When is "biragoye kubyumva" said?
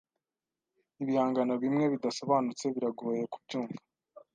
2.75-3.81